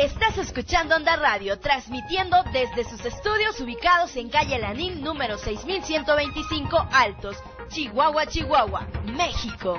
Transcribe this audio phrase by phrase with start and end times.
[0.00, 7.36] Estás escuchando Onda Radio, transmitiendo desde sus estudios ubicados en calle Lanín número 6125 Altos,
[7.68, 9.78] Chihuahua, Chihuahua, México.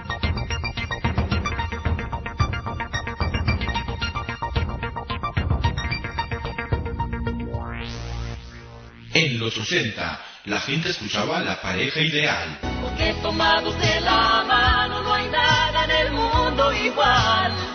[9.15, 12.59] En los 80, la gente escuchaba la pareja ideal.
[12.83, 17.70] Porque tomados de la mano no hay nada en el mundo igual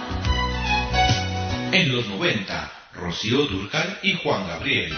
[1.77, 4.97] en los 90, Rocío Durcal y Juan Gabriel.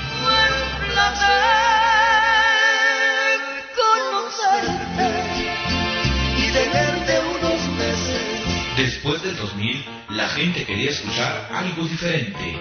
[8.76, 12.56] Después del 2000, la gente quería escuchar algo diferente.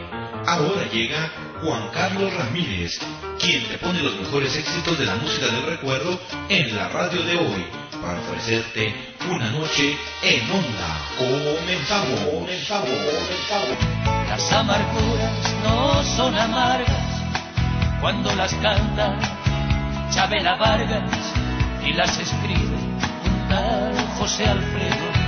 [0.47, 1.31] Ahora llega
[1.61, 2.99] Juan Carlos Ramírez,
[3.39, 7.37] quien te pone los mejores éxitos de la música del recuerdo en la radio de
[7.37, 7.65] hoy,
[8.01, 8.93] para ofrecerte
[9.29, 10.99] una noche en onda.
[11.17, 14.29] Comenzamos, comenzamos, comenzamos.
[14.29, 17.21] Las amarguras no son amargas
[18.01, 19.17] cuando las canta
[20.11, 21.33] Chabela Vargas
[21.85, 22.77] y las escribe
[23.25, 25.27] un tal José Alfredo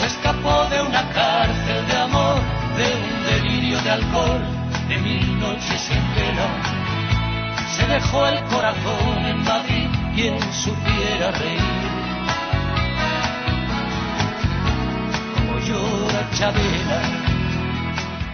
[0.00, 2.40] se escapó de una cárcel de amor,
[2.76, 4.40] de un delirio de alcohol,
[4.88, 6.69] de mil noches en vela.
[7.80, 11.60] Se dejó el corazón en Madrid, quien supiera reír.
[15.34, 17.02] Como llora Chabela.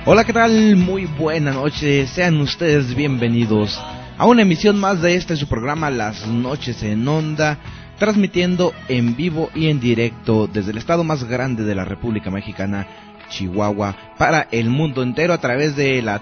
[0.04, 0.76] Hola, ¿qué tal?
[0.76, 2.08] Muy buena noche.
[2.08, 3.80] Sean ustedes bienvenidos
[4.18, 7.58] a una emisión más de este su programa Las Noches en Onda
[7.98, 12.86] transmitiendo en vivo y en directo desde el estado más grande de la República Mexicana,
[13.30, 16.20] Chihuahua, para el mundo entero a través de la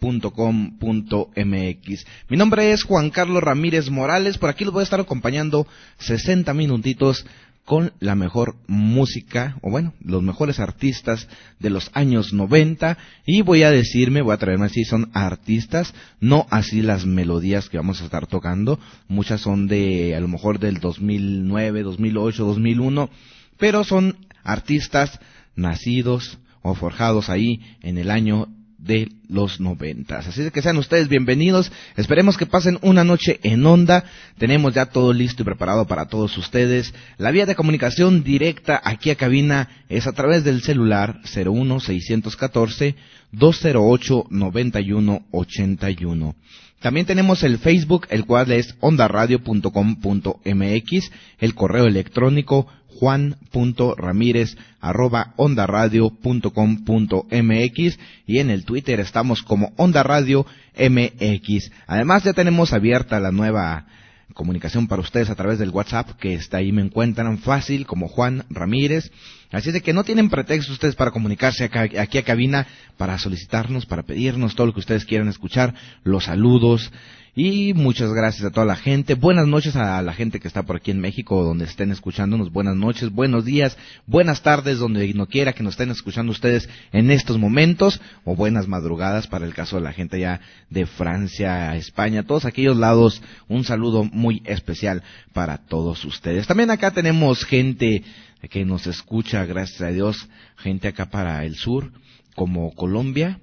[0.00, 2.06] www.ondaradio.com.mx.
[2.28, 5.66] Mi nombre es Juan Carlos Ramírez Morales, por aquí los voy a estar acompañando
[5.98, 7.26] 60 minutitos
[7.64, 11.28] con la mejor música, o bueno, los mejores artistas
[11.60, 16.48] de los años 90, y voy a decirme, voy a traerme así, son artistas, no
[16.50, 20.80] así las melodías que vamos a estar tocando, muchas son de, a lo mejor del
[20.80, 23.10] 2009, 2008, 2001,
[23.56, 25.20] pero son artistas
[25.54, 28.48] nacidos o forjados ahí en el año
[28.82, 30.26] de los noventas.
[30.26, 31.70] Así que sean ustedes bienvenidos.
[31.96, 34.04] Esperemos que pasen una noche en onda.
[34.38, 36.94] Tenemos ya todo listo y preparado para todos ustedes.
[37.18, 42.96] La vía de comunicación directa aquí a cabina es a través del celular 01614
[43.32, 46.34] 208 9181.
[46.80, 52.66] También tenemos el Facebook, el cual es ondaradio.com.mx, el correo electrónico
[53.00, 60.46] juan.ramírez arroba ondaradio.com.mx y en el Twitter estamos como Onda Radio
[60.76, 61.70] MX.
[61.86, 63.86] Además ya tenemos abierta la nueva
[64.34, 68.44] comunicación para ustedes a través del WhatsApp que está ahí me encuentran fácil como Juan
[68.48, 69.10] Ramírez.
[69.52, 72.66] Así de que no tienen pretexto ustedes para comunicarse aquí a cabina,
[72.96, 75.74] para solicitarnos, para pedirnos todo lo que ustedes quieran escuchar,
[76.04, 76.92] los saludos,
[77.34, 79.14] y muchas gracias a toda la gente.
[79.14, 82.52] Buenas noches a la gente que está por aquí en México, donde estén escuchándonos.
[82.52, 87.10] Buenas noches, buenos días, buenas tardes, donde no quiera que nos estén escuchando ustedes en
[87.10, 88.00] estos momentos.
[88.24, 90.40] O buenas madrugadas para el caso de la gente ya
[90.70, 93.22] de Francia, España, todos aquellos lados.
[93.48, 96.48] Un saludo muy especial para todos ustedes.
[96.48, 98.02] También acá tenemos gente
[98.48, 101.92] que nos escucha, gracias a Dios, gente acá para el sur,
[102.34, 103.40] como Colombia,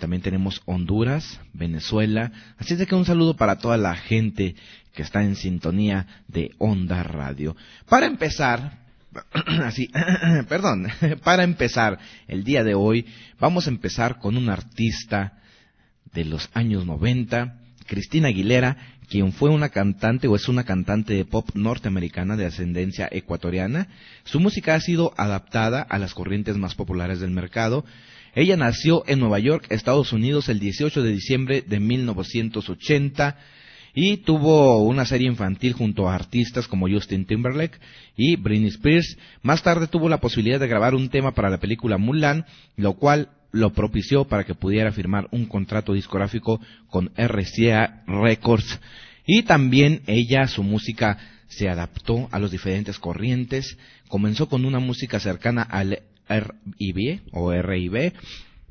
[0.00, 2.32] también tenemos Honduras, Venezuela.
[2.56, 4.56] Así es de que un saludo para toda la gente
[4.94, 7.54] que está en sintonía de Onda Radio.
[7.86, 8.78] Para empezar,
[9.62, 9.90] así,
[10.48, 10.88] perdón,
[11.22, 13.06] para empezar el día de hoy,
[13.38, 15.38] vamos a empezar con un artista
[16.12, 18.78] de los años 90, Cristina Aguilera,
[19.10, 23.88] quien fue una cantante o es una cantante de pop norteamericana de ascendencia ecuatoriana.
[24.24, 27.84] Su música ha sido adaptada a las corrientes más populares del mercado
[28.34, 33.36] ella nació en Nueva York, Estados Unidos, el 18 de diciembre de 1980
[33.92, 37.78] y tuvo una serie infantil junto a artistas como Justin Timberlake
[38.16, 39.18] y Britney Spears.
[39.42, 42.46] Más tarde tuvo la posibilidad de grabar un tema para la película Mulan,
[42.76, 48.80] lo cual lo propició para que pudiera firmar un contrato discográfico con RCA Records.
[49.26, 51.18] Y también ella, su música
[51.48, 53.76] se adaptó a los diferentes corrientes.
[54.08, 58.12] Comenzó con una música cercana al RIB o RIB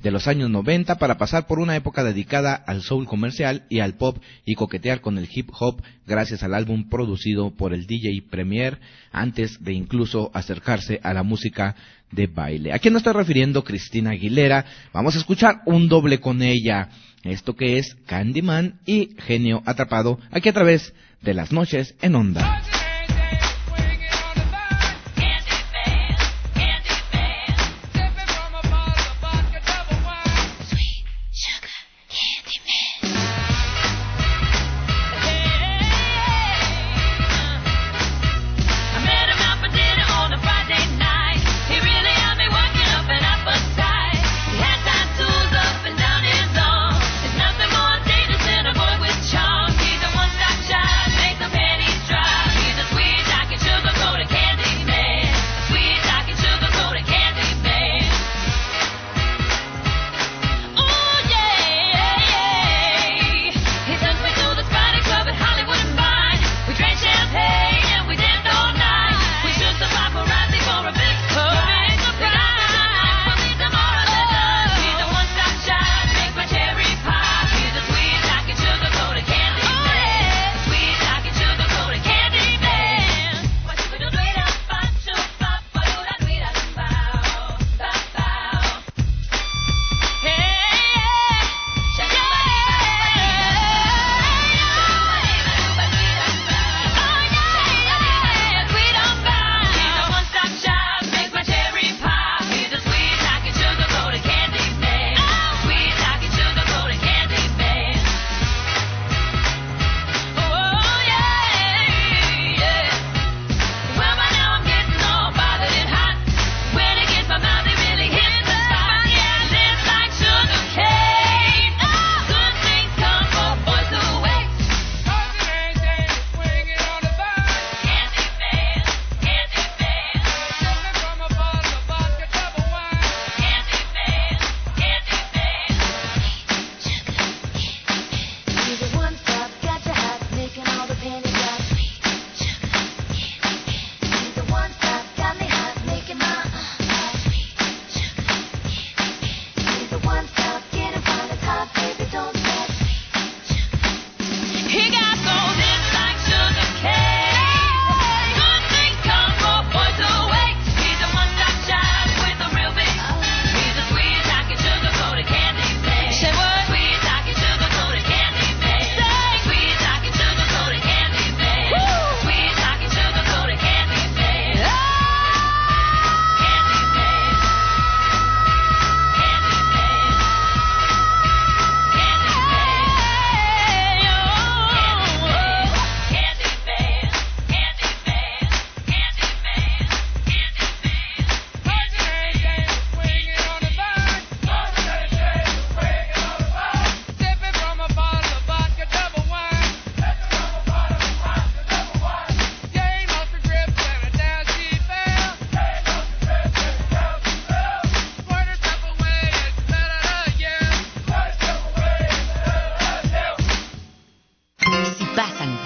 [0.02, 3.96] de los años 90 para pasar por una época dedicada al soul comercial y al
[3.96, 8.80] pop y coquetear con el hip hop gracias al álbum producido por el DJ Premier
[9.12, 11.76] antes de incluso acercarse a la música
[12.12, 12.74] de baile.
[12.74, 13.64] ¿A quién no estoy refiriendo?
[13.64, 14.66] Cristina Aguilera.
[14.94, 16.90] Vamos a escuchar un doble con ella.
[17.24, 22.79] Esto que es Candyman y Genio Atrapado aquí a través de las noches en onda.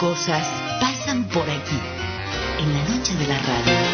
[0.03, 0.45] cosas
[0.81, 1.79] pasan por aquí,
[2.59, 3.92] en la noche de la radio.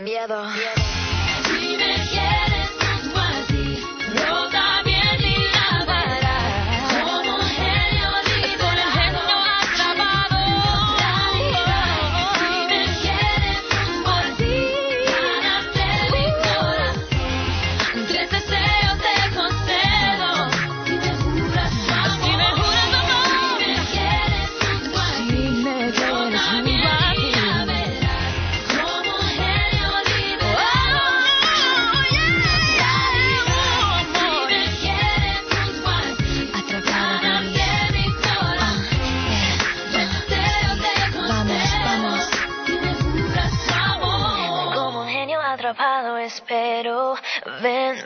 [0.00, 0.44] miedo.
[0.44, 0.69] miedo.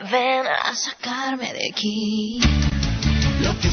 [0.03, 2.39] ven, a sacarme de aquí.
[3.41, 3.67] Lo que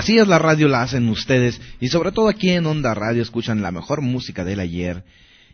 [0.00, 3.60] Así es, la radio la hacen ustedes y sobre todo aquí en Onda Radio escuchan
[3.60, 5.04] la mejor música del ayer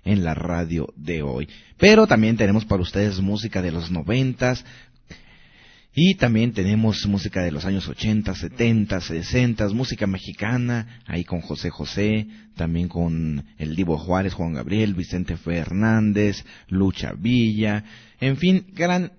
[0.04, 1.48] en la radio de hoy.
[1.78, 4.64] Pero también tenemos para ustedes música de los noventas
[5.92, 11.70] y también tenemos música de los años ochenta, setenta, sesentas, música mexicana, ahí con José
[11.70, 17.82] José, también con el Divo Juárez, Juan Gabriel, Vicente Fernández, Lucha Villa,
[18.20, 19.10] en fin, gran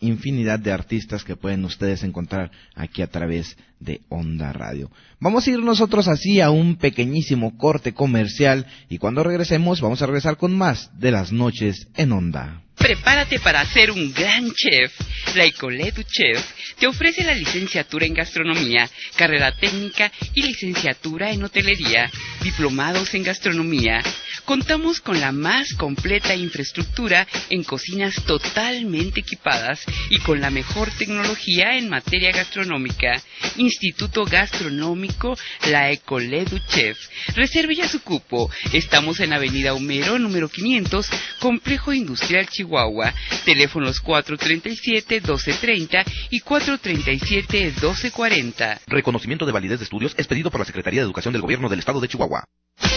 [0.00, 4.90] infinidad de artistas que pueden ustedes encontrar aquí a través de Onda Radio.
[5.20, 10.06] Vamos a ir nosotros así a un pequeñísimo corte comercial y cuando regresemos vamos a
[10.06, 12.62] regresar con más de las noches en Onda.
[12.76, 14.92] Prepárate para ser un gran chef.
[15.34, 16.44] La École du Chef
[16.78, 22.10] te ofrece la licenciatura en gastronomía, carrera técnica y licenciatura en hotelería,
[22.42, 24.02] diplomados en gastronomía.
[24.44, 29.80] Contamos con la más completa infraestructura en cocinas totalmente equipadas
[30.10, 33.20] y con la mejor tecnología en materia gastronómica.
[33.66, 35.36] Instituto Gastronómico
[35.70, 36.96] La École du Chef.
[37.34, 38.48] Reserve ya su cupo.
[38.72, 41.08] Estamos en Avenida Homero, número 500,
[41.40, 43.12] Complejo Industrial Chihuahua.
[43.44, 48.80] Teléfonos 437-1230 y 437-1240.
[48.86, 51.80] Reconocimiento de validez de estudios es pedido por la Secretaría de Educación del Gobierno del
[51.80, 52.44] Estado de Chihuahua.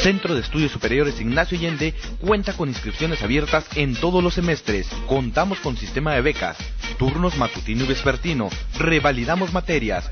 [0.04, 4.88] Centro de Estudios Superiores Ignacio Allende cuenta con inscripciones abiertas en todos los semestres.
[5.08, 6.58] Contamos con sistema de becas,
[6.98, 10.10] turnos matutino y vespertino, revalidamos materias,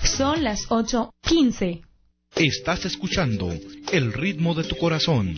[0.04, 1.82] Son las 8.15.
[2.36, 3.52] Estás escuchando
[3.92, 5.36] el ritmo de tu corazón.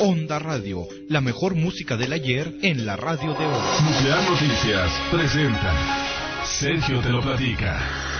[0.00, 3.62] Onda Radio, la mejor música del ayer en la radio de hoy.
[3.84, 6.44] Nuclear Noticias presenta.
[6.44, 8.13] Sergio te lo platica.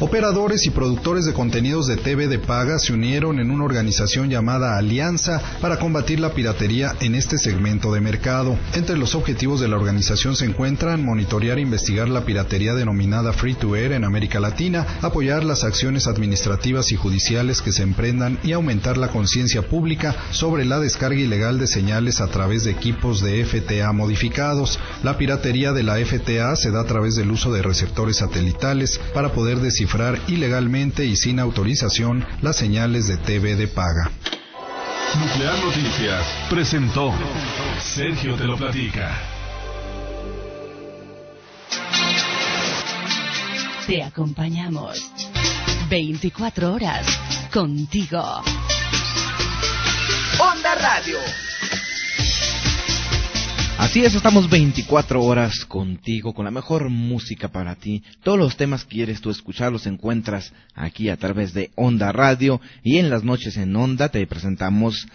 [0.00, 4.78] Operadores y productores de contenidos de TV de paga se unieron en una organización llamada
[4.78, 8.56] Alianza para combatir la piratería en este segmento de mercado.
[8.74, 13.54] Entre los objetivos de la organización se encuentran monitorear e investigar la piratería denominada free
[13.54, 18.52] to air en América Latina, apoyar las acciones administrativas y judiciales que se emprendan y
[18.52, 23.44] aumentar la conciencia pública sobre la descarga ilegal de señales a través de equipos de
[23.44, 24.78] FTA modificados.
[25.02, 29.32] La piratería de la FTA se da a través del uso de receptores satelitales para
[29.32, 29.87] poder descifrar
[30.28, 34.10] ilegalmente y sin autorización las señales de TV de paga.
[35.18, 37.14] Nuclear Noticias presentó
[37.80, 39.10] Sergio te lo platica.
[43.86, 45.10] Te acompañamos
[45.88, 47.06] 24 horas
[47.50, 48.42] contigo.
[50.38, 51.47] Onda Radio.
[53.78, 58.02] Así es, estamos 24 horas contigo con la mejor música para ti.
[58.24, 62.60] Todos los temas que quieres tú escuchar los encuentras aquí a través de Onda Radio
[62.82, 65.06] y en las noches en Onda te presentamos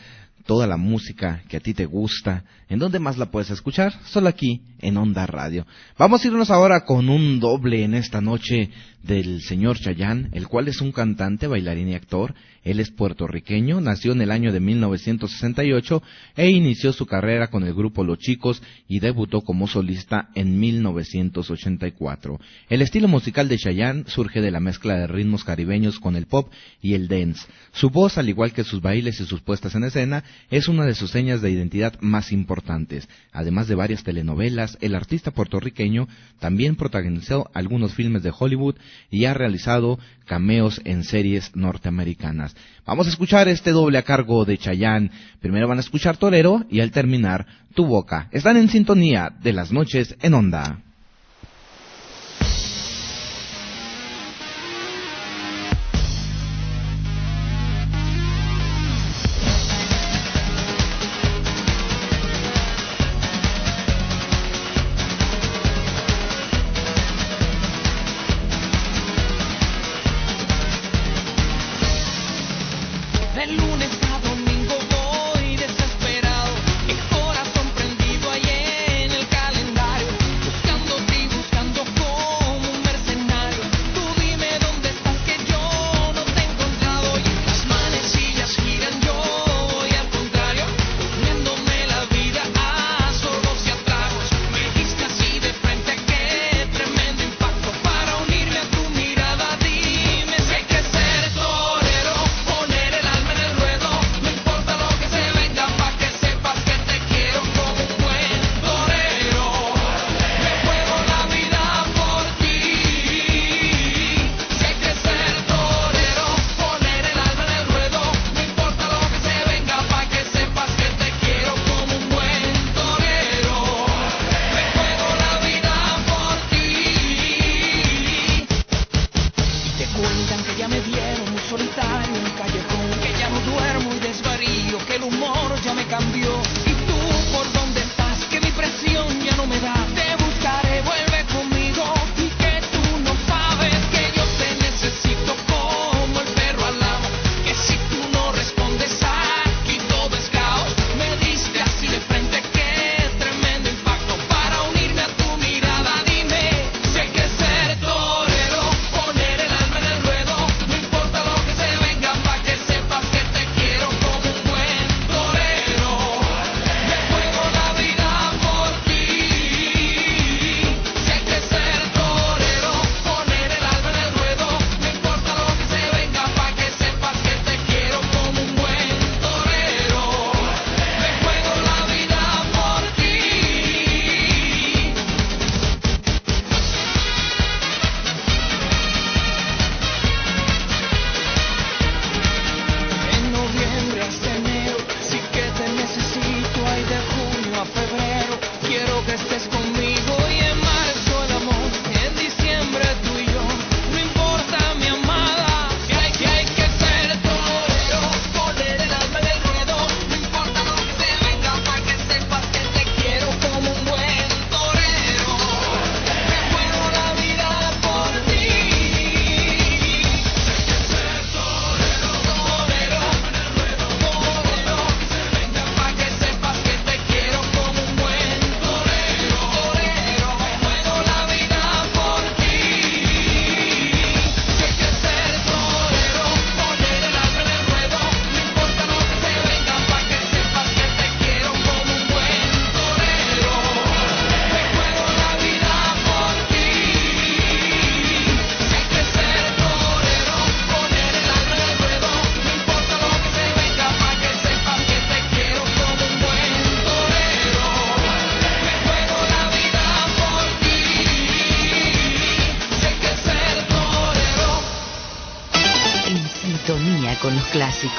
[0.45, 2.45] toda la música que a ti te gusta.
[2.69, 3.93] ¿En dónde más la puedes escuchar?
[4.05, 5.67] Solo aquí en Onda Radio.
[5.97, 8.69] Vamos a irnos ahora con un doble en esta noche
[9.03, 12.33] del señor Chayán, el cual es un cantante, bailarín y actor.
[12.63, 16.01] Él es puertorriqueño, nació en el año de 1968
[16.35, 22.39] e inició su carrera con el grupo Los Chicos y debutó como solista en 1984.
[22.69, 26.51] El estilo musical de Chayán surge de la mezcla de ritmos caribeños con el pop
[26.81, 27.47] y el dance.
[27.73, 30.95] Su voz, al igual que sus bailes y sus puestas en escena, es una de
[30.95, 33.09] sus señas de identidad más importantes.
[33.31, 36.07] Además de varias telenovelas, el artista puertorriqueño
[36.39, 38.75] también protagonizó algunos filmes de Hollywood
[39.11, 42.52] y ha realizado cameos en series norteamericanas.
[42.85, 45.11] Vamos a escuchar este doble a cargo de Chayán.
[45.39, 48.27] Primero van a escuchar Torero y al terminar Tu Boca.
[48.31, 50.82] Están en sintonía de las noches en Onda.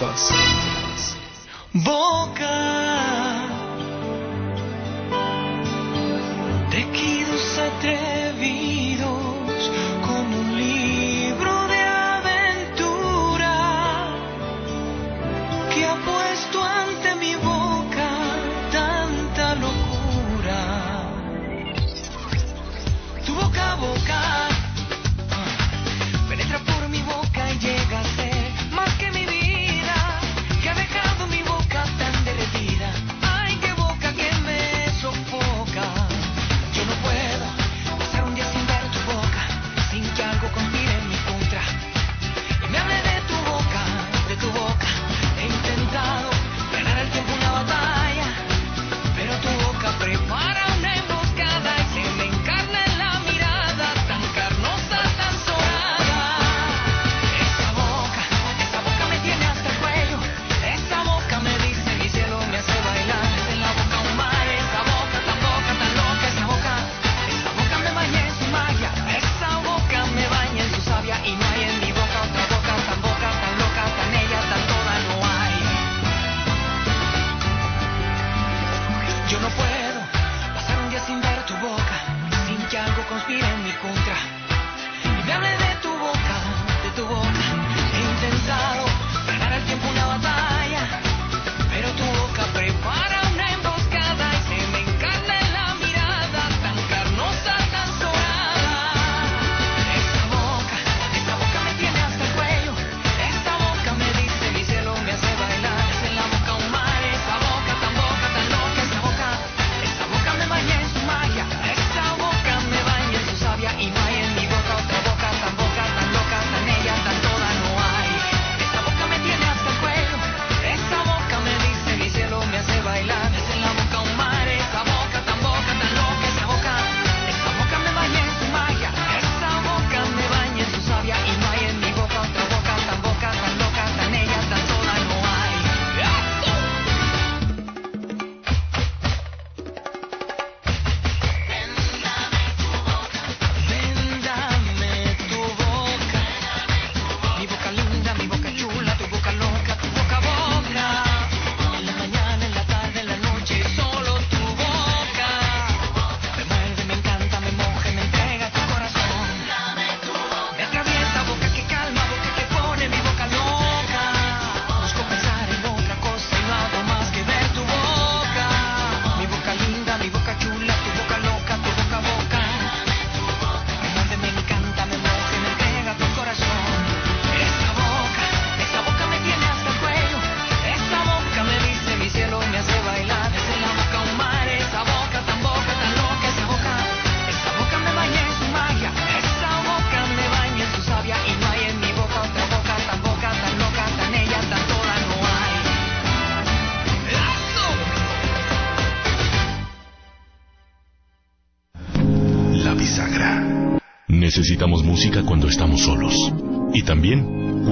[0.00, 1.16] músicos.
[1.72, 2.46] Boca,
[6.70, 8.73] tejidos atrevidos.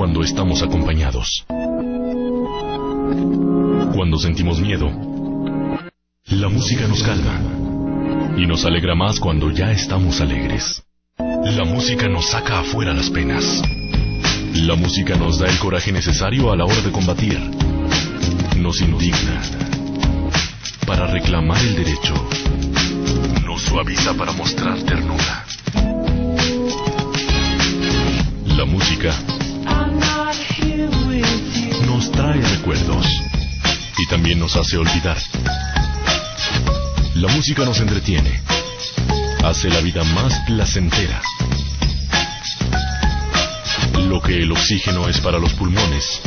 [0.02, 1.44] cuando estamos acompañados.
[3.94, 4.90] Cuando sentimos miedo,
[6.24, 7.40] la música nos calma
[8.36, 10.82] y nos alegra más cuando ya estamos alegres.
[11.18, 13.62] La música nos saca afuera las penas.
[14.54, 17.38] La música nos da el coraje necesario a la hora de combatir.
[18.56, 19.40] Nos indigna
[20.84, 22.14] para reclamar el derecho.
[23.46, 25.44] Nos suaviza para mostrar ternura.
[28.56, 29.14] La música
[34.22, 35.16] también nos hace olvidar.
[37.16, 38.40] La música nos entretiene,
[39.42, 41.20] hace la vida más placentera.
[44.06, 46.22] Lo que el oxígeno es para los pulmones,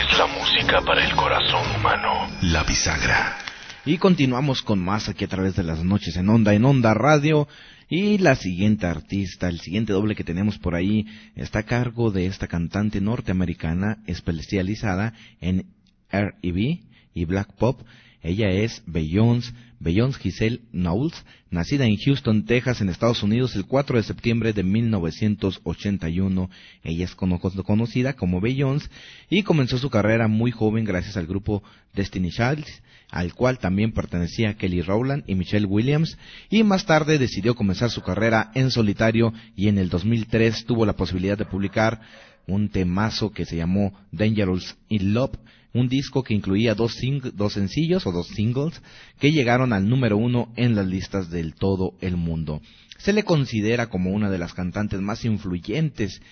[0.00, 3.36] es la música para el corazón humano, la bisagra.
[3.84, 7.48] Y continuamos con más aquí a través de las noches en Onda, en Onda Radio.
[7.88, 12.26] Y la siguiente artista, el siguiente doble que tenemos por ahí, está a cargo de
[12.26, 15.66] esta cantante norteamericana especializada en
[16.12, 17.80] R&B y Black Pop.
[18.22, 23.98] Ella es Beyoncé, Beyoncé Giselle Knowles, nacida en Houston, Texas, en Estados Unidos, el 4
[23.98, 26.50] de septiembre de 1981.
[26.82, 28.88] Ella es conocida como Beyoncé
[29.28, 32.64] y comenzó su carrera muy joven gracias al grupo Destiny Child,
[33.10, 36.16] al cual también pertenecía Kelly Rowland y Michelle Williams,
[36.48, 40.96] y más tarde decidió comenzar su carrera en solitario y en el 2003 tuvo la
[40.96, 42.00] posibilidad de publicar
[42.46, 45.36] un temazo que se llamó Dangerous in Love,
[45.74, 46.96] un disco que incluía dos,
[47.34, 48.80] dos sencillos o dos singles
[49.20, 52.62] que llegaron al número uno en las listas del todo el mundo.
[52.98, 56.22] Se le considera como una de las cantantes más influyentes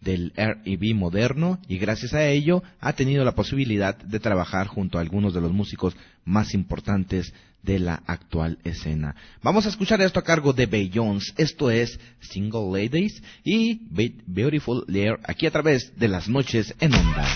[0.00, 5.00] del R&B moderno y gracias a ello ha tenido la posibilidad de trabajar junto a
[5.00, 9.14] algunos de los músicos más importantes de la actual escena.
[9.42, 11.32] Vamos a escuchar esto a cargo de Bay Jones.
[11.36, 13.80] Esto es Single Ladies y
[14.26, 17.26] Beautiful Lair aquí a través de las noches en onda.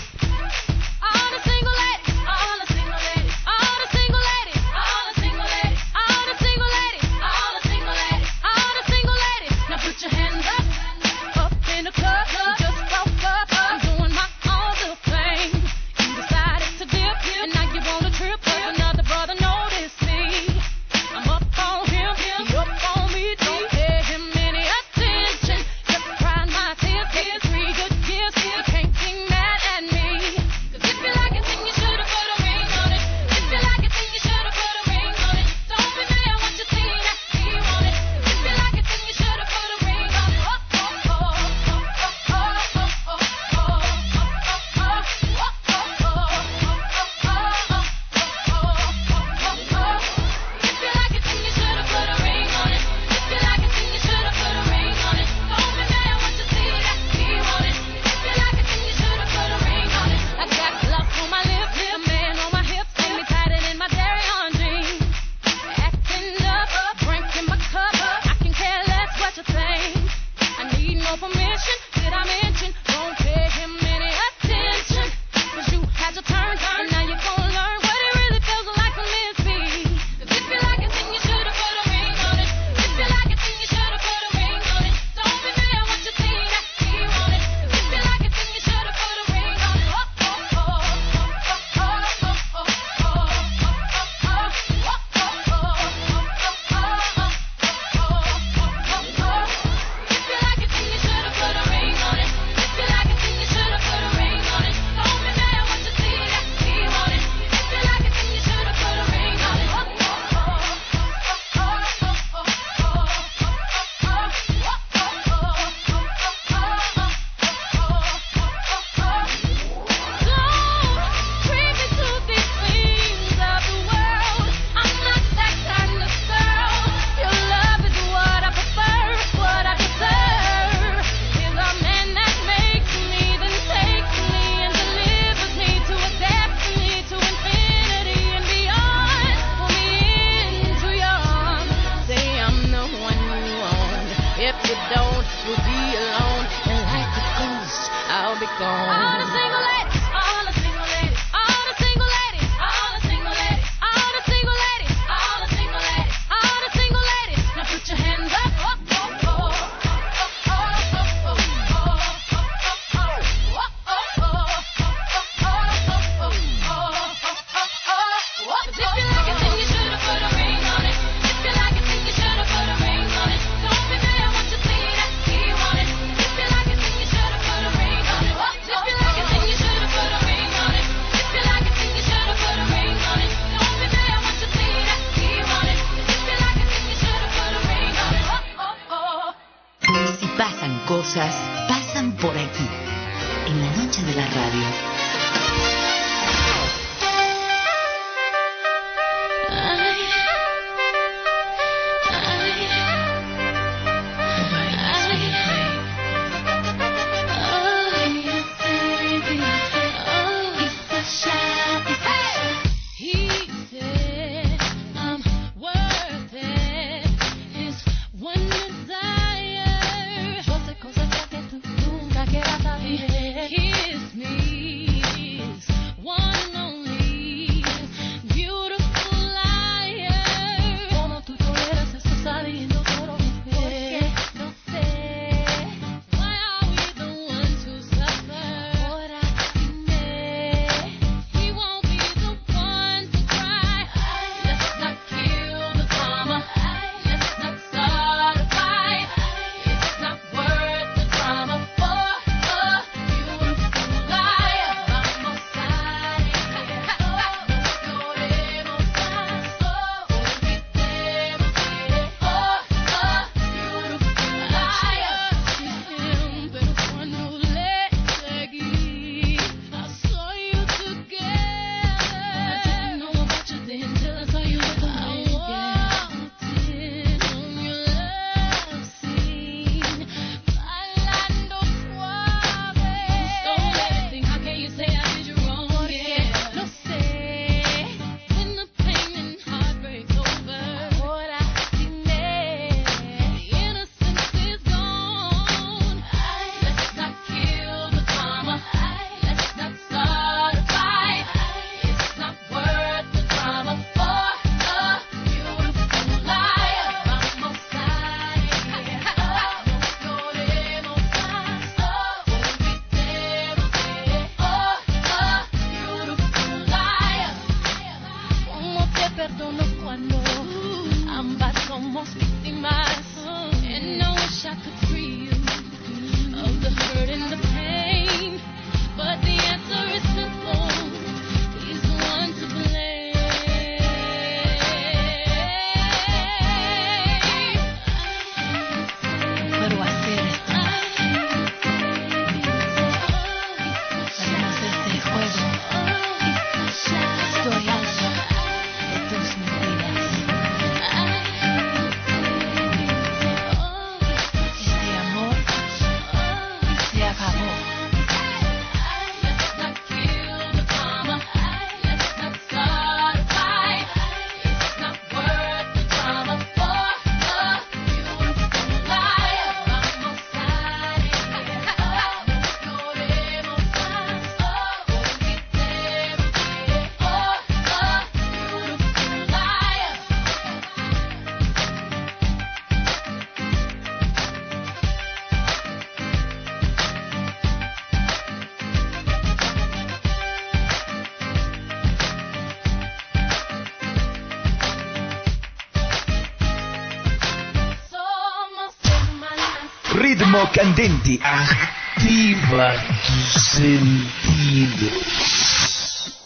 [400.57, 402.73] Candente activa
[403.05, 404.91] tus sentidos.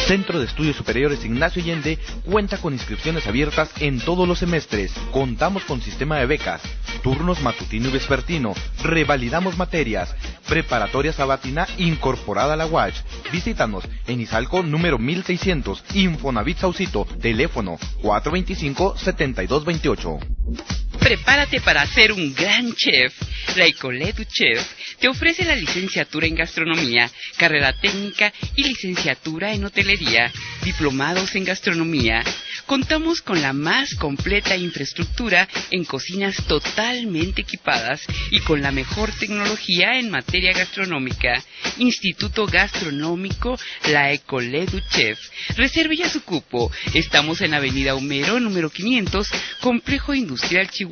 [0.10, 4.91] Centro de Estudios Superiores Ignacio Allende cuenta con inscripciones abiertas en todos los semestres.
[5.12, 6.63] Contamos con sistema de becas,
[7.04, 10.15] turnos matutino y vespertino, revalidamos materias,
[10.48, 13.04] preparatoria sabatina incorporada a la UACH.
[13.32, 20.88] Visítanos en Izalco número 1600, Infonavit Saucito, teléfono 425-7228.
[20.99, 23.13] Prepárate para ser un gran chef.
[23.55, 24.62] La École du Chef
[24.99, 30.31] te ofrece la licenciatura en gastronomía, carrera técnica y licenciatura en hotelería,
[30.63, 32.24] diplomados en gastronomía.
[32.65, 39.97] Contamos con la más completa infraestructura en cocinas totalmente equipadas y con la mejor tecnología
[39.97, 41.43] en materia gastronómica.
[41.80, 43.57] Instituto Gastronómico
[43.89, 45.19] La École du Chef.
[45.55, 46.71] Reserve ya su cupo.
[46.93, 49.28] Estamos en Avenida Homero, número 500,
[49.61, 50.88] Complejo Industrial Chihuahua.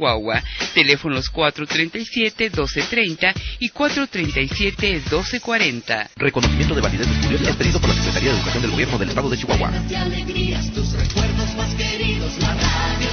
[0.74, 6.10] Teléfonos 437-1230 y 437-1240.
[6.16, 9.30] Reconocimiento de validez de estudios expedido por la Secretaría de Educación del Gobierno del Estado
[9.30, 9.72] de Chihuahua.
[9.96, 13.08] alegrías, tus recuerdos más queridos, la radio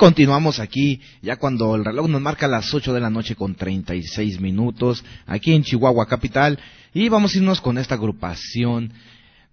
[0.00, 4.40] continuamos aquí, ya cuando el reloj nos marca las 8 de la noche con 36
[4.40, 6.58] minutos, aquí en Chihuahua Capital,
[6.94, 8.94] y vamos a irnos con esta agrupación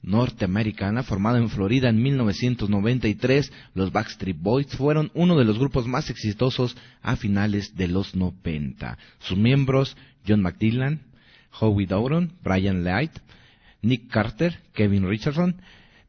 [0.01, 3.51] norteamericana formada en Florida en 1993.
[3.73, 8.97] Los Backstreet Boys fueron uno de los grupos más exitosos a finales de los 90.
[9.19, 11.01] Sus miembros, John McDillan,
[11.59, 13.11] Howie Dowron, Brian Light,
[13.81, 15.57] Nick Carter, Kevin Richardson,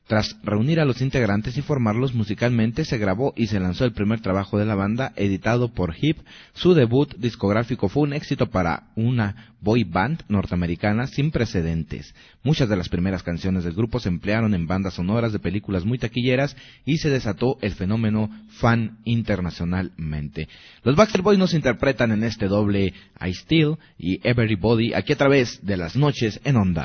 [0.09, 4.21] tras reunir a los integrantes y formarlos musicalmente, se grabó y se lanzó el primer
[4.21, 6.21] trabajo de la banda, editado por Hip.
[6.55, 12.15] Su debut discográfico fue un éxito para una boy band norteamericana sin precedentes.
[12.43, 15.99] Muchas de las primeras canciones del grupo se emplearon en bandas sonoras de películas muy
[15.99, 16.57] taquilleras
[16.87, 20.49] y se desató el fenómeno fan internacionalmente.
[20.85, 25.65] Los Backstreet Boys nos interpretan en este doble I Still y Everybody aquí a través
[25.67, 26.85] de las noches en onda.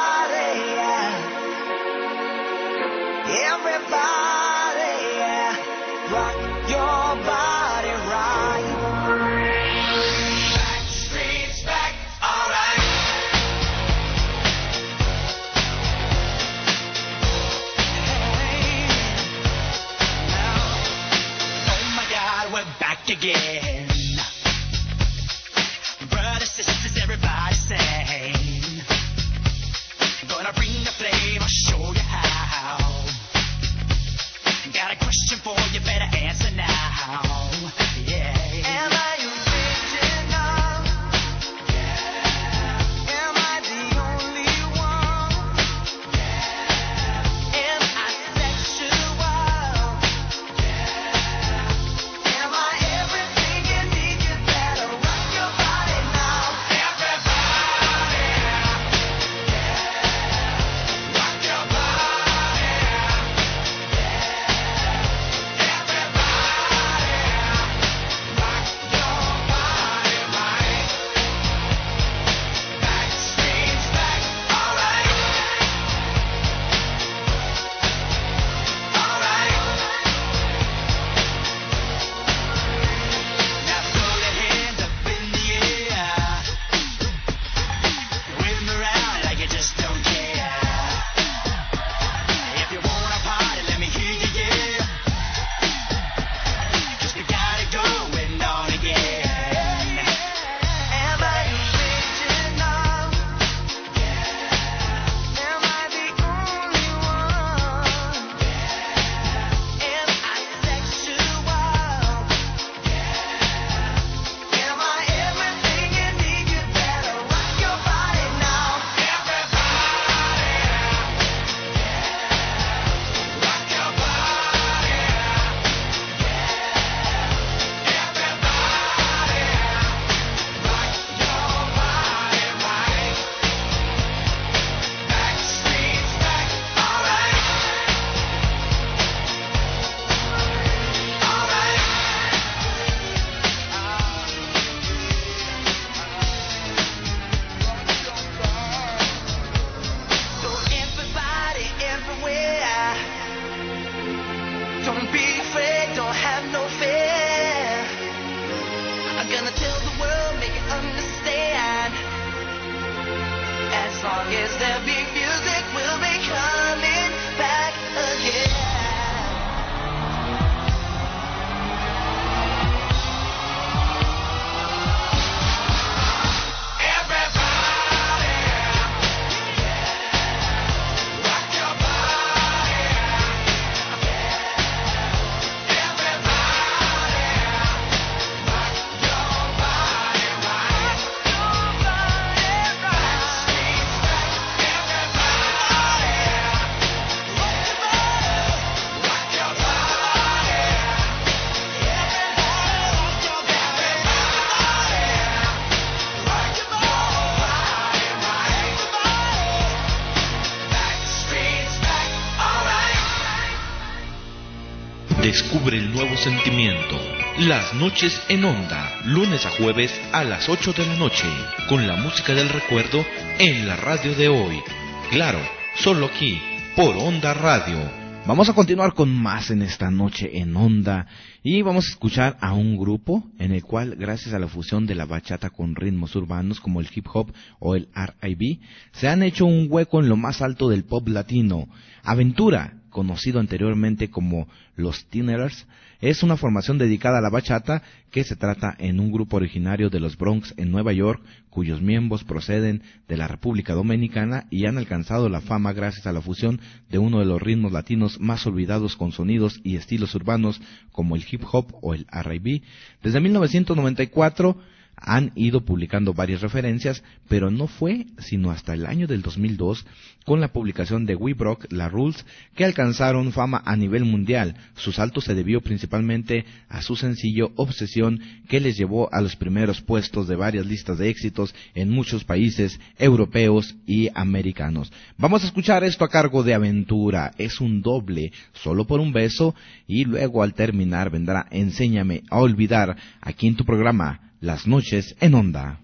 [217.51, 221.27] Las noches en onda, lunes a jueves a las 8 de la noche,
[221.67, 223.05] con la música del recuerdo
[223.39, 224.61] en la radio de hoy.
[225.09, 225.39] Claro,
[225.75, 226.39] solo aquí,
[226.77, 227.77] por Onda Radio.
[228.25, 231.07] Vamos a continuar con más en esta noche en onda
[231.43, 234.95] y vamos a escuchar a un grupo en el cual gracias a la fusión de
[234.95, 238.59] la bachata con ritmos urbanos como el hip hop o el R&B
[238.93, 241.67] se han hecho un hueco en lo más alto del pop latino.
[242.01, 245.65] Aventura, conocido anteriormente como los Teeners,
[246.01, 249.99] es una formación dedicada a la bachata que se trata en un grupo originario de
[249.99, 255.29] los Bronx en Nueva York, cuyos miembros proceden de la República Dominicana y han alcanzado
[255.29, 259.11] la fama gracias a la fusión de uno de los ritmos latinos más olvidados con
[259.11, 260.59] sonidos y estilos urbanos
[260.91, 262.63] como el hip hop o el R&B.
[263.03, 264.57] Desde 1994
[265.01, 269.85] han ido publicando varias referencias, pero no fue sino hasta el año del 2002
[270.25, 272.25] con la publicación de Broke La Rules
[272.55, 274.55] que alcanzaron fama a nivel mundial.
[274.75, 279.81] Su salto se debió principalmente a su sencillo Obsesión que les llevó a los primeros
[279.81, 284.91] puestos de varias listas de éxitos en muchos países europeos y americanos.
[285.17, 287.31] Vamos a escuchar esto a cargo de Aventura.
[287.37, 289.55] Es un doble, solo por un beso,
[289.87, 295.35] y luego al terminar vendrá Enséñame a olvidar aquí en tu programa las noches en
[295.35, 295.79] onda.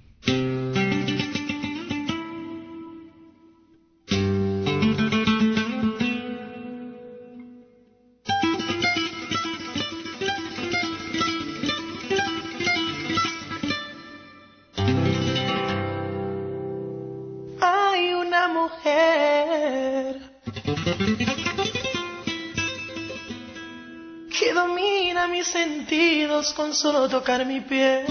[26.53, 28.05] Con solo tocar mi piel.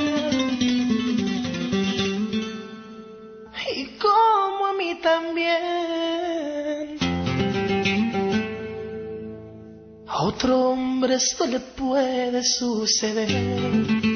[3.74, 6.96] Y como a mí también.
[10.06, 14.15] A otro hombre esto le puede suceder.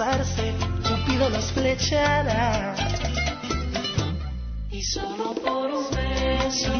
[0.00, 2.74] Cupido los flechará.
[4.70, 6.72] Y solo por un beso,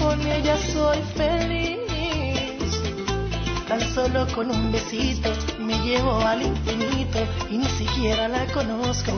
[0.00, 1.80] con ella soy feliz.
[3.66, 7.18] Tan solo con un besito me llevo al infinito
[7.50, 9.10] y ni siquiera la conozco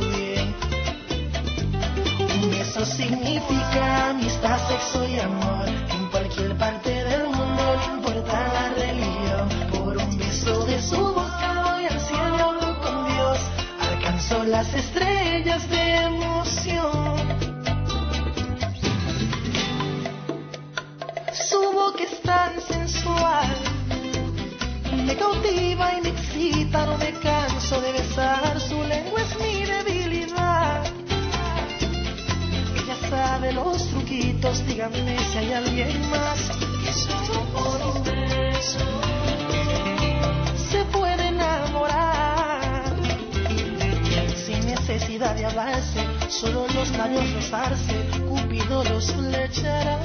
[47.25, 50.01] labios rozarse, Cupido los flechará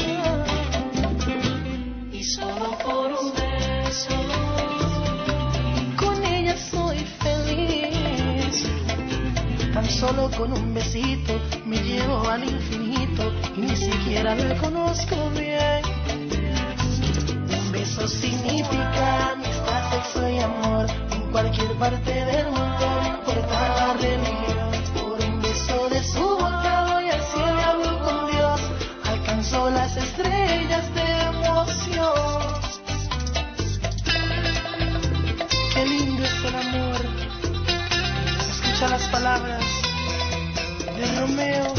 [2.12, 4.16] y solo por un beso
[5.98, 8.66] con ella soy feliz.
[9.74, 15.82] Tan solo con un besito me llevo al infinito y ni siquiera la conozco bien.
[17.58, 23.94] Un beso significa amistad, sexo y amor en cualquier parte del mundo, no importa la
[23.94, 24.70] religión.
[24.94, 26.39] Por un beso de su
[39.12, 39.64] palabras
[40.96, 41.74] de Romeo.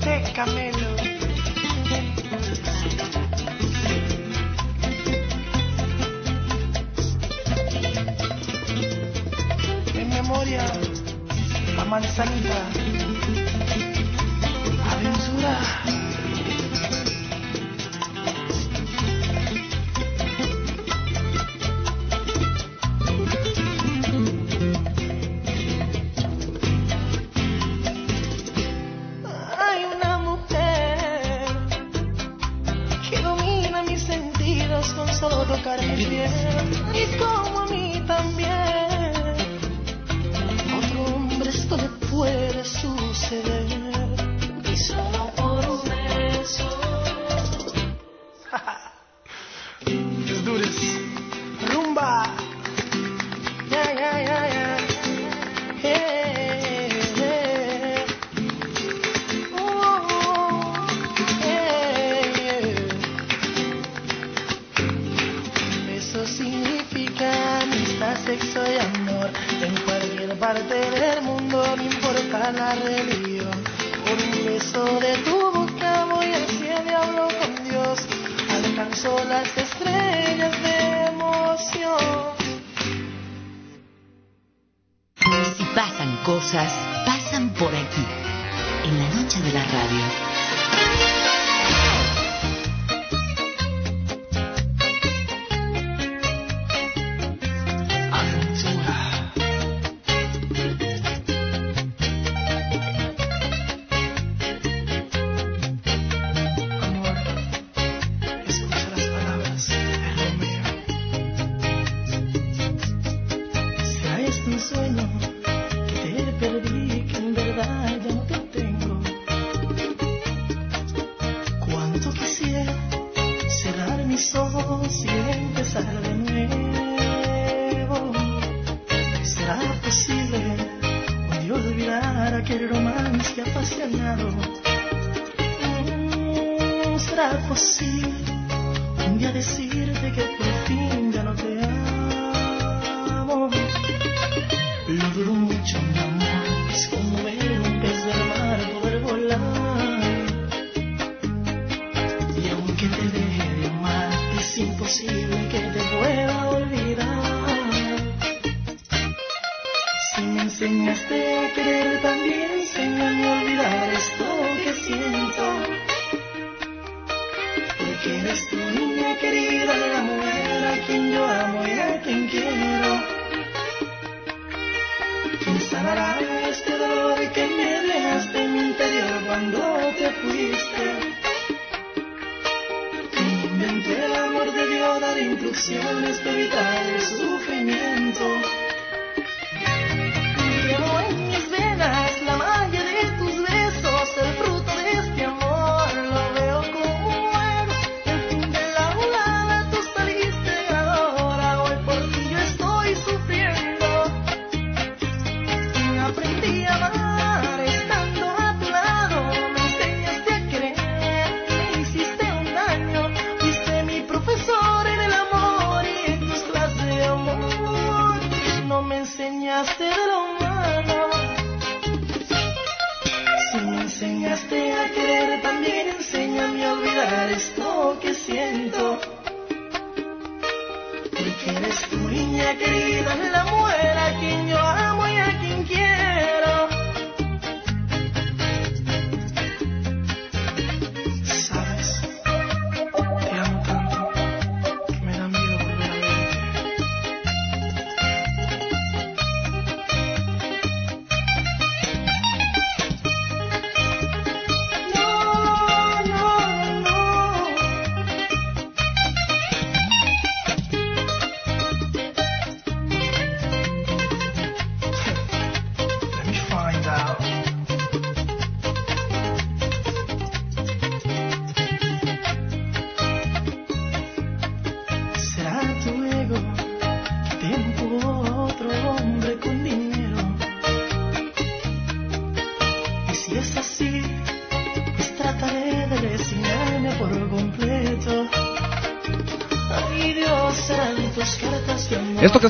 [0.00, 0.96] De Camelo.
[9.94, 10.64] En memoria
[11.78, 12.79] a Manzanita.
[66.30, 69.30] Significa amistad, sexo y amor.
[69.62, 73.56] En cualquier parte del mundo, no importa la religión.
[74.04, 77.98] Por un beso de tu boca voy al cielo y con Dios.
[78.50, 81.98] Alcanzo las estrellas de emoción.
[85.56, 86.72] Si pasan cosas,
[87.06, 88.04] pasa están por aquí,
[88.84, 90.29] en la noche de la radio.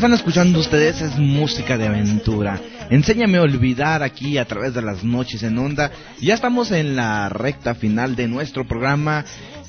[0.01, 2.59] Están escuchando ustedes es música de aventura.
[2.89, 5.93] Enséñame a olvidar aquí a través de las noches en onda.
[6.23, 9.27] Ya estamos en la recta final de nuestro programa.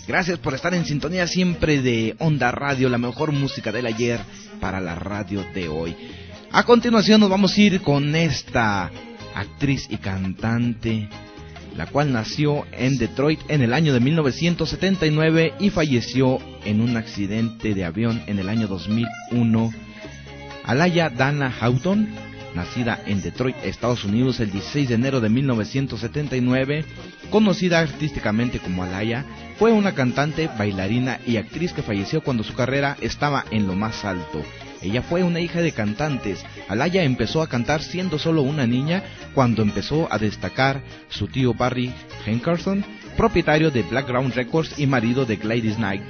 [0.07, 4.21] Gracias por estar en sintonía siempre de Onda Radio, la mejor música del ayer
[4.61, 5.97] para la radio de hoy.
[6.49, 8.89] A continuación nos vamos a ir con esta
[9.35, 11.09] actriz y cantante,
[11.75, 17.73] la cual nació en Detroit en el año de 1979 y falleció en un accidente
[17.73, 19.90] de avión en el año 2001.
[20.65, 22.07] Alaya Dana Houghton,
[22.55, 26.85] nacida en Detroit, Estados Unidos el 16 de enero de 1979,
[27.29, 29.25] conocida artísticamente como Alaya,
[29.57, 34.05] fue una cantante, bailarina y actriz que falleció cuando su carrera estaba en lo más
[34.05, 34.43] alto.
[34.81, 36.43] Ella fue una hija de cantantes.
[36.67, 39.03] Alaya empezó a cantar siendo solo una niña
[39.33, 41.93] cuando empezó a destacar su tío Barry
[42.25, 42.83] Hankerson,
[43.15, 46.01] propietario de Blackground Records y marido de Gladys Knight.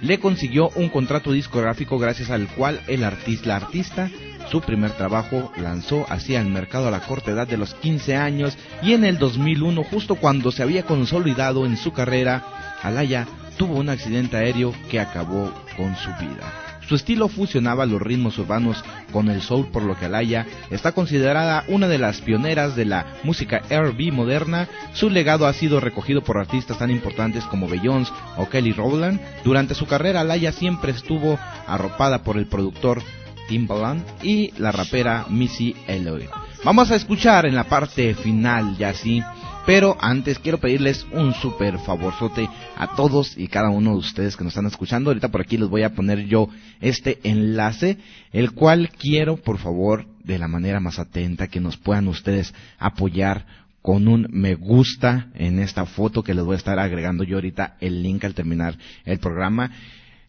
[0.00, 4.10] Le consiguió un contrato discográfico gracias al cual el artista, la artista
[4.50, 8.56] su primer trabajo lanzó hacia el mercado a la corta edad de los 15 años
[8.82, 13.26] y en el 2001, justo cuando se había consolidado en su carrera, Alaya
[13.56, 16.63] tuvo un accidente aéreo que acabó con su vida.
[16.88, 21.64] Su estilo fusionaba los ritmos urbanos con el soul, por lo que Alaya está considerada
[21.68, 24.68] una de las pioneras de la música R&B moderna.
[24.92, 29.20] Su legado ha sido recogido por artistas tan importantes como Beyoncé o Kelly Rowland.
[29.44, 33.02] Durante su carrera, Alaya siempre estuvo arropada por el productor
[33.48, 36.30] Timbaland y la rapera Missy Elliott.
[36.64, 39.22] Vamos a escuchar en la parte final ya sí.
[39.66, 44.44] Pero antes quiero pedirles un super favorzote a todos y cada uno de ustedes que
[44.44, 45.08] nos están escuchando.
[45.08, 46.48] Ahorita por aquí les voy a poner yo
[46.82, 47.96] este enlace,
[48.32, 53.46] el cual quiero por favor de la manera más atenta que nos puedan ustedes apoyar
[53.80, 57.76] con un me gusta en esta foto que les voy a estar agregando yo ahorita
[57.80, 59.70] el link al terminar el programa.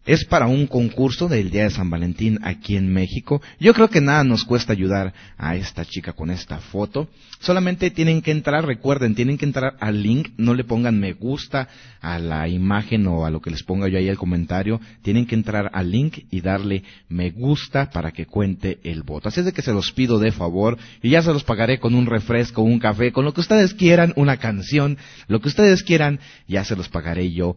[0.06, 3.42] Es para un concurso del Día de San Valentín aquí en México.
[3.58, 7.08] Yo creo que nada nos cuesta ayudar a esta chica con esta foto.
[7.40, 11.68] Solamente tienen que entrar, recuerden, tienen que entrar al link, no le pongan me gusta
[12.00, 14.80] a la imagen o a lo que les ponga yo ahí el comentario.
[15.02, 19.28] Tienen que entrar al link y darle me gusta para que cuente el voto.
[19.28, 21.96] Así es de que se los pido de favor y ya se los pagaré con
[21.96, 26.20] un refresco, un café, con lo que ustedes quieran, una canción, lo que ustedes quieran,
[26.46, 27.56] ya se los pagaré yo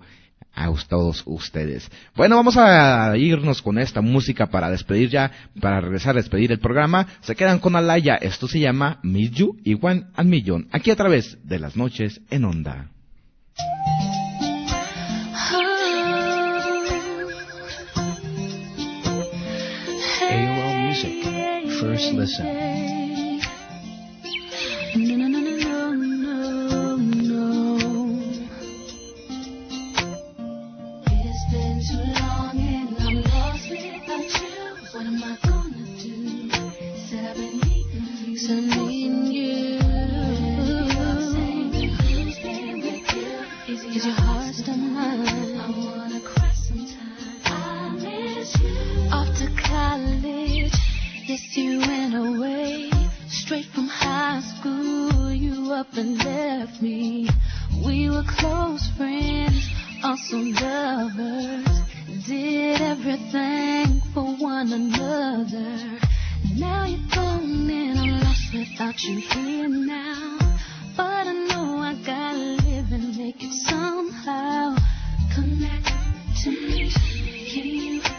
[0.53, 1.89] a todos ustedes.
[2.15, 5.31] Bueno, vamos a irnos con esta música para despedir ya,
[5.61, 7.07] para regresar a despedir el programa.
[7.21, 10.95] Se quedan con Alaya, esto se llama Miss You y One and Million, aquí a
[10.95, 12.89] través de las noches en onda.
[20.89, 21.23] Music,
[21.79, 22.69] First Listen.
[51.59, 52.89] you went away
[53.27, 55.31] straight from high school.
[55.31, 57.27] You up and left me.
[57.85, 59.69] We were close friends,
[60.03, 61.67] also lovers.
[62.25, 65.99] Did everything for one another.
[66.55, 70.39] Now you're gone and I'm lost without you here now.
[70.95, 74.75] But I know I gotta live and make it somehow.
[75.35, 75.83] Come back
[76.43, 76.89] to me.
[77.51, 78.18] Can you?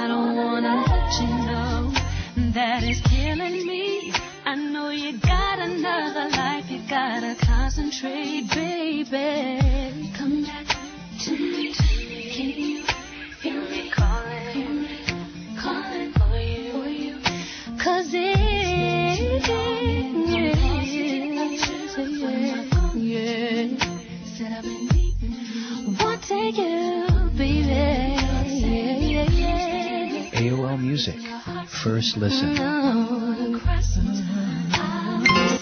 [0.00, 1.92] I don't wanna let you know
[2.52, 4.12] that it's killing me.
[4.44, 10.12] I know you got another life, you gotta concentrate, baby.
[10.16, 10.66] Come back
[11.24, 12.84] to me, can you
[13.42, 14.86] hear me calling,
[15.56, 17.18] calling for you?
[17.78, 18.68] Cause I've
[26.28, 27.06] take you,
[27.38, 27.97] baby.
[30.76, 31.16] Music.
[31.66, 32.52] First Listen.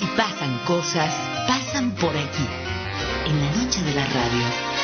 [0.00, 1.12] Y pasan cosas,
[1.46, 2.46] pasan por aquí,
[3.26, 4.75] en la noche de la radio.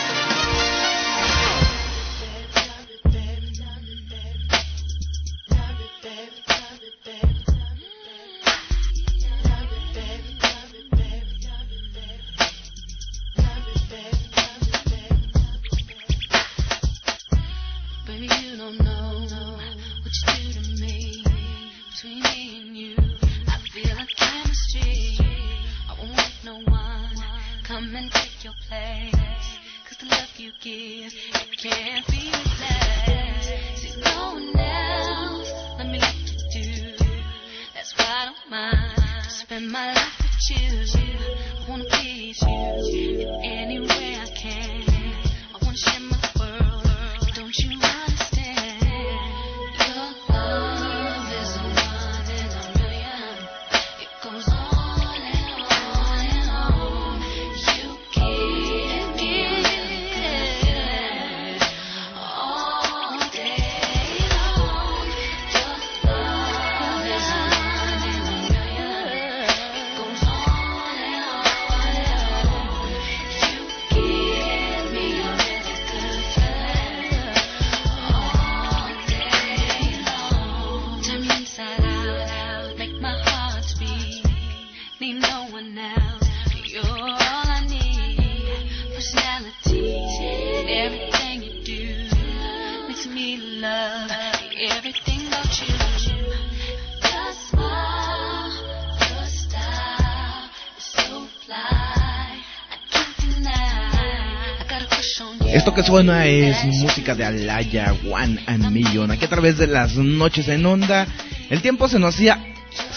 [105.53, 109.11] Esto que suena es música de Alaya, One and Million.
[109.11, 111.09] Aquí a través de las noches en onda,
[111.51, 112.52] el tiempo se nos hacía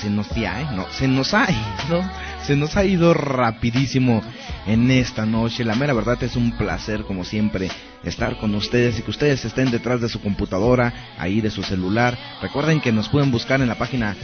[0.06, 0.68] se nos ¿eh?
[0.92, 2.04] Se nos ha ido.
[2.44, 4.22] Se nos ha ido rapidísimo
[4.68, 5.66] en esta noche.
[5.66, 7.72] La mera verdad es un placer, como siempre,
[8.04, 12.16] estar con ustedes y que ustedes estén detrás de su computadora, ahí de su celular.
[12.40, 14.16] Recuerden que nos pueden buscar en la página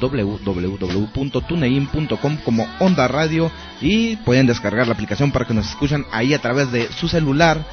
[0.00, 6.40] www.tunein.com como Onda Radio y pueden descargar la aplicación para que nos escuchen ahí a
[6.40, 7.64] través de su celular.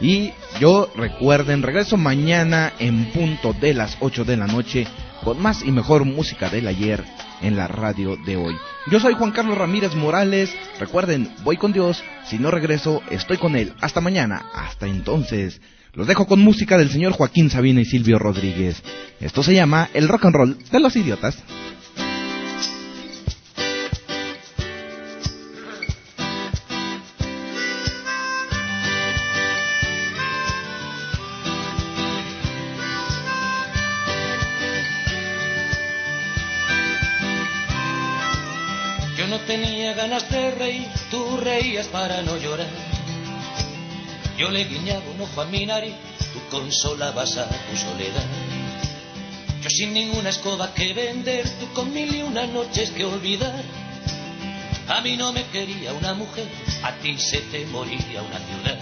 [0.00, 4.86] Y yo recuerden, regreso mañana en punto de las 8 de la noche
[5.24, 7.02] con más y mejor música del ayer
[7.40, 8.54] en la radio de hoy.
[8.90, 10.54] Yo soy Juan Carlos Ramírez Morales.
[10.78, 12.02] Recuerden, voy con Dios.
[12.26, 13.72] Si no regreso, estoy con Él.
[13.80, 14.46] Hasta mañana.
[14.54, 15.60] Hasta entonces.
[15.94, 18.82] Los dejo con música del señor Joaquín Sabina y Silvio Rodríguez.
[19.18, 21.42] Esto se llama El Rock and Roll de los Idiotas.
[40.30, 42.68] De tú reías para no llorar.
[44.36, 45.94] Yo le guiñaba un ojo a mi nariz,
[46.32, 48.26] tú consolabas a tu soledad.
[49.62, 53.62] Yo sin ninguna escoba que vender, tú con mil y una noches que olvidar.
[54.88, 56.46] A mí no me quería una mujer,
[56.82, 58.78] a ti se te moría una ciudad.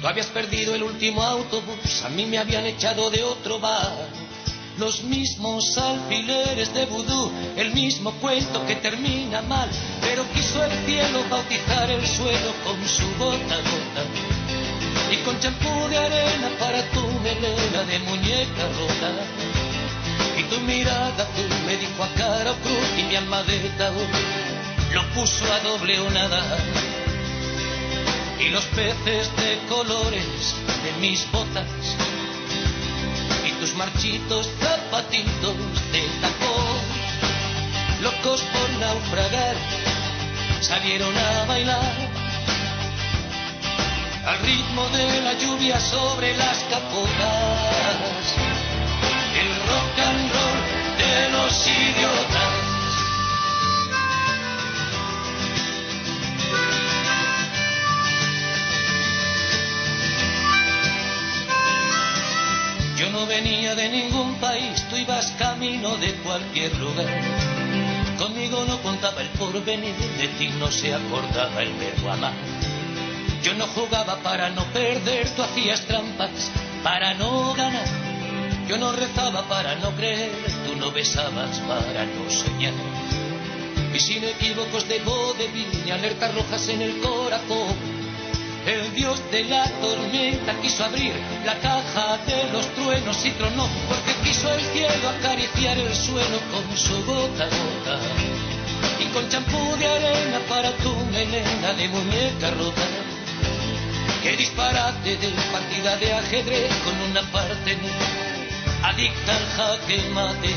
[0.00, 4.27] Tú habías perdido el último autobús, a mí me habían echado de otro bar.
[4.78, 9.68] Los mismos alfileres de vudú, el mismo cuento que termina mal,
[10.00, 14.04] pero quiso el cielo bautizar el suelo con su gota gota.
[15.10, 19.10] Y con champú de arena para tu melena de muñeca rota.
[20.38, 23.58] Y tu mirada azul me dijo a cara o cruz y mi alma de
[24.94, 26.08] lo puso a doble o.
[28.38, 30.54] Y los peces de colores
[30.84, 31.66] de mis botas
[33.78, 35.56] marchitos zapatitos
[35.92, 36.78] de tacón,
[38.02, 39.54] locos por naufragar,
[40.60, 41.92] salieron a bailar.
[44.26, 48.34] Al ritmo de la lluvia sobre las capotas,
[49.42, 50.58] el rock and roll
[50.98, 52.57] de los idiotas.
[63.18, 67.20] No venía de ningún país, tú ibas camino de cualquier lugar.
[68.16, 72.34] Conmigo no contaba el porvenir, de ti no se acordaba el verbo amar.
[73.42, 76.30] Yo no jugaba para no perder, tú hacías trampas
[76.84, 77.88] para no ganar.
[78.68, 80.30] Yo no rezaba para no creer,
[80.64, 82.74] tú no besabas para no soñar.
[83.92, 87.97] Y sin equívocos de vodevil ni alertas rojas en el corazón.
[88.68, 91.14] El dios de la tormenta quiso abrir
[91.46, 96.76] la caja de los truenos y tronó, porque quiso el cielo acariciar el suelo con
[96.76, 97.98] su gota a gota.
[99.00, 102.82] Y con champú de arena para tu melena de muñeca rota.
[104.22, 107.74] Qué disparate de partida de ajedrez con una parte
[108.82, 110.54] adicta al jaque mate.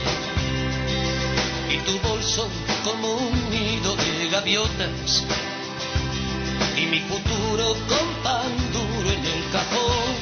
[1.70, 2.50] Y tu bolso
[2.84, 5.24] como un nido de gaviotas
[6.78, 10.16] y mi futuro con pan duro en el cajón.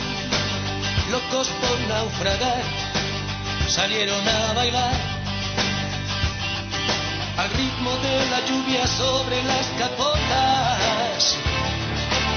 [1.11, 2.63] Locos por naufragar,
[3.67, 4.95] salieron a bailar
[7.37, 11.37] al ritmo de la lluvia sobre las capotas.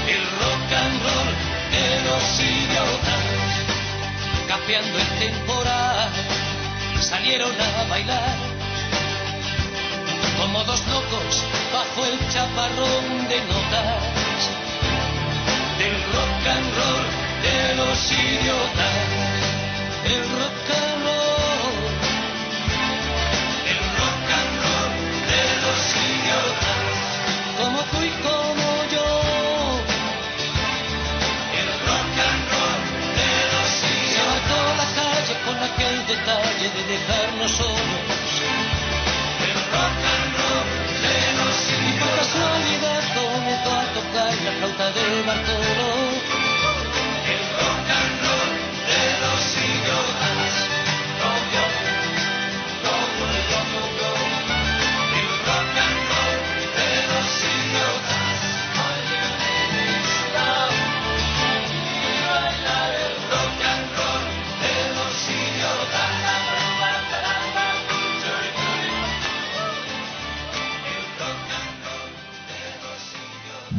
[0.07, 1.29] El rock and roll
[1.71, 3.23] de los idiotas,
[4.47, 6.09] capeando el temporal,
[7.01, 8.52] salieron a bailar
[10.43, 14.41] como dos locos bajo el chaparrón de notas
[15.79, 17.05] del rock and roll
[17.45, 18.95] de los idiotas.
[20.03, 21.75] El rock and roll,
[23.71, 24.93] el rock and roll
[25.31, 25.81] de los
[26.11, 26.83] idiotas,
[27.59, 29.09] como tú y como yo.
[31.61, 32.83] El rock and roll
[33.19, 34.59] de los idiotas.
[34.59, 38.02] Se la calle con aquel detalle de dejarnos solos
[44.91, 46.22] de Bartolo.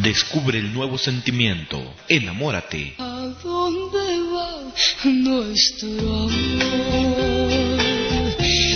[0.05, 1.95] Descubre el nuevo sentimiento.
[2.11, 2.95] Enamórate.
[2.99, 4.61] ¿A dónde va
[5.05, 7.81] nuestro amor?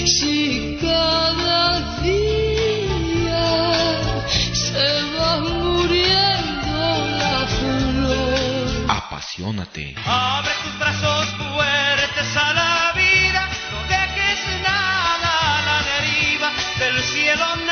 [0.06, 3.46] Si cada día
[4.54, 6.78] se va muriendo
[7.20, 8.86] la flor.
[8.88, 9.96] Apasionate.
[10.06, 17.67] Abre tus brazos fuertes a la vida, no dejes nada a la deriva, del cielo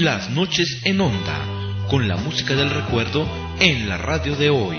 [0.00, 1.44] Las noches en onda,
[1.90, 3.28] con la música del recuerdo
[3.58, 4.78] en la radio de hoy.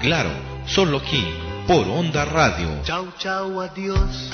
[0.00, 0.30] Claro,
[0.64, 1.24] solo aquí,
[1.66, 2.68] por Onda Radio.
[2.84, 4.30] Chau, chau, adiós.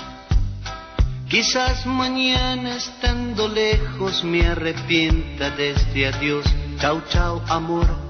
[1.31, 6.45] Quizás mañana estando lejos me arrepienta de este adiós.
[6.81, 8.06] Chau, chau, amor.